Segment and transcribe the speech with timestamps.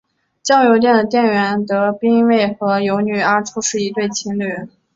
[0.41, 4.67] 酱油店的店员德兵卫和游女阿初是一对情侣。